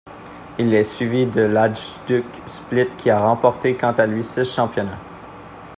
[0.57, 4.97] Il est suivi de l'Hajduk Split qui a remporté quant à lui six championnats.